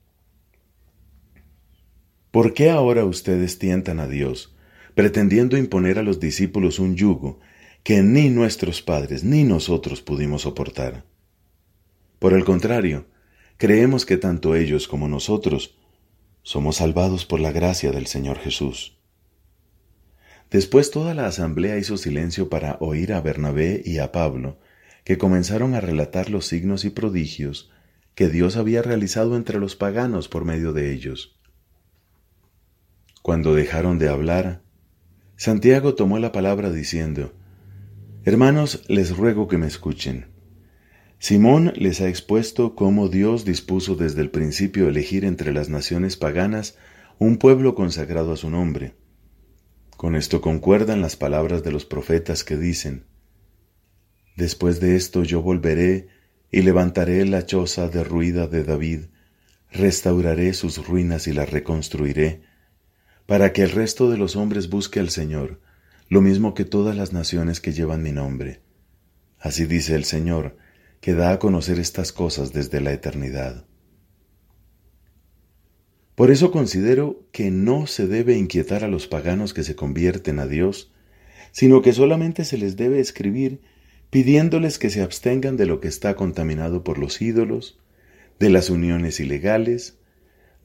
¿Por 2.31 2.53
qué 2.53 2.71
ahora 2.71 3.05
ustedes 3.05 3.57
tientan 3.57 4.01
a 4.01 4.07
Dios, 4.09 4.53
pretendiendo 4.95 5.55
imponer 5.55 5.97
a 5.97 6.03
los 6.03 6.19
discípulos 6.19 6.77
un 6.77 6.97
yugo 6.97 7.39
que 7.83 8.03
ni 8.03 8.29
nuestros 8.29 8.81
padres 8.81 9.23
ni 9.23 9.45
nosotros 9.45 10.01
pudimos 10.01 10.41
soportar? 10.41 11.05
Por 12.19 12.33
el 12.33 12.43
contrario, 12.43 13.05
creemos 13.55 14.05
que 14.05 14.17
tanto 14.17 14.57
ellos 14.57 14.89
como 14.89 15.07
nosotros 15.07 15.77
somos 16.43 16.75
salvados 16.75 17.25
por 17.25 17.39
la 17.39 17.53
gracia 17.53 17.93
del 17.93 18.07
Señor 18.07 18.37
Jesús. 18.37 18.97
Después 20.51 20.91
toda 20.91 21.13
la 21.13 21.27
asamblea 21.27 21.77
hizo 21.77 21.95
silencio 21.95 22.49
para 22.49 22.77
oír 22.81 23.13
a 23.13 23.21
Bernabé 23.21 23.81
y 23.85 23.99
a 23.99 24.11
Pablo, 24.11 24.59
que 25.05 25.17
comenzaron 25.17 25.73
a 25.73 25.81
relatar 25.81 26.29
los 26.29 26.45
signos 26.45 26.83
y 26.83 26.89
prodigios 26.89 27.71
que 28.15 28.27
Dios 28.27 28.57
había 28.57 28.81
realizado 28.81 29.37
entre 29.37 29.59
los 29.59 29.77
paganos 29.77 30.27
por 30.27 30.43
medio 30.43 30.73
de 30.73 30.91
ellos. 30.91 31.39
Cuando 33.21 33.55
dejaron 33.55 33.97
de 33.97 34.09
hablar, 34.09 34.61
Santiago 35.37 35.95
tomó 35.95 36.19
la 36.19 36.33
palabra 36.33 36.69
diciendo, 36.69 37.33
Hermanos, 38.25 38.83
les 38.89 39.15
ruego 39.15 39.47
que 39.47 39.57
me 39.57 39.67
escuchen. 39.67 40.27
Simón 41.17 41.71
les 41.77 42.01
ha 42.01 42.09
expuesto 42.09 42.75
cómo 42.75 43.07
Dios 43.07 43.45
dispuso 43.45 43.95
desde 43.95 44.21
el 44.21 44.31
principio 44.31 44.89
elegir 44.89 45.23
entre 45.23 45.53
las 45.53 45.69
naciones 45.69 46.17
paganas 46.17 46.77
un 47.19 47.37
pueblo 47.37 47.73
consagrado 47.73 48.33
a 48.33 48.37
su 48.37 48.49
nombre. 48.49 48.95
Con 50.01 50.15
esto 50.15 50.41
concuerdan 50.41 50.99
las 50.99 51.15
palabras 51.15 51.61
de 51.61 51.71
los 51.71 51.85
profetas 51.85 52.43
que 52.43 52.57
dicen, 52.57 53.05
Después 54.35 54.79
de 54.79 54.95
esto 54.95 55.23
yo 55.23 55.43
volveré 55.43 56.07
y 56.49 56.63
levantaré 56.63 57.23
la 57.27 57.45
choza 57.45 57.87
derruida 57.87 58.47
de 58.47 58.63
David, 58.63 59.01
restauraré 59.69 60.55
sus 60.55 60.83
ruinas 60.87 61.27
y 61.27 61.33
las 61.33 61.51
reconstruiré, 61.51 62.41
para 63.27 63.53
que 63.53 63.61
el 63.61 63.69
resto 63.69 64.09
de 64.09 64.17
los 64.17 64.35
hombres 64.35 64.71
busque 64.71 64.99
al 64.99 65.11
Señor, 65.11 65.61
lo 66.09 66.21
mismo 66.21 66.55
que 66.55 66.65
todas 66.65 66.95
las 66.95 67.13
naciones 67.13 67.61
que 67.61 67.71
llevan 67.71 68.01
mi 68.01 68.11
nombre. 68.11 68.63
Así 69.37 69.65
dice 69.65 69.93
el 69.93 70.05
Señor, 70.05 70.57
que 70.99 71.13
da 71.13 71.31
a 71.31 71.37
conocer 71.37 71.77
estas 71.77 72.11
cosas 72.11 72.53
desde 72.53 72.81
la 72.81 72.91
eternidad. 72.91 73.67
Por 76.15 76.29
eso 76.31 76.51
considero 76.51 77.23
que 77.31 77.51
no 77.51 77.87
se 77.87 78.07
debe 78.07 78.37
inquietar 78.37 78.83
a 78.83 78.87
los 78.87 79.07
paganos 79.07 79.53
que 79.53 79.63
se 79.63 79.75
convierten 79.75 80.39
a 80.39 80.47
Dios, 80.47 80.91
sino 81.51 81.81
que 81.81 81.93
solamente 81.93 82.45
se 82.45 82.57
les 82.57 82.75
debe 82.75 82.99
escribir 82.99 83.61
pidiéndoles 84.09 84.77
que 84.77 84.89
se 84.89 85.01
abstengan 85.01 85.55
de 85.55 85.65
lo 85.65 85.79
que 85.79 85.87
está 85.87 86.15
contaminado 86.15 86.83
por 86.83 86.97
los 86.97 87.21
ídolos, 87.21 87.79
de 88.39 88.49
las 88.49 88.69
uniones 88.69 89.19
ilegales, 89.19 89.97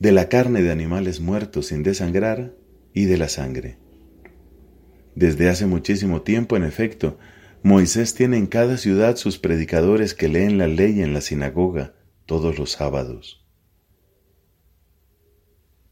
de 0.01 0.13
la 0.13 0.29
carne 0.29 0.63
de 0.63 0.73
animales 0.73 1.21
muertos 1.21 1.67
sin 1.67 1.83
desangrar 1.83 2.55
y 2.93 3.05
de 3.05 3.17
la 3.17 3.29
sangre. 3.29 3.79
Desde 5.15 5.49
hace 5.49 5.67
muchísimo 5.67 6.23
tiempo, 6.23 6.57
en 6.57 6.65
efecto, 6.65 7.19
Moisés 7.63 8.15
tiene 8.15 8.37
en 8.37 8.47
cada 8.47 8.77
ciudad 8.77 9.17
sus 9.17 9.39
predicadores 9.39 10.13
que 10.13 10.29
leen 10.29 10.59
la 10.59 10.67
ley 10.67 11.01
en 11.01 11.15
la 11.15 11.21
sinagoga 11.21 11.95
todos 12.27 12.59
los 12.59 12.73
sábados. 12.73 13.46